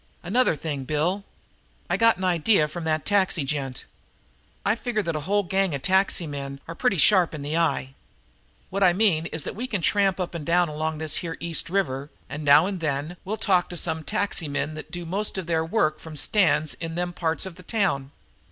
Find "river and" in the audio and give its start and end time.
11.69-12.43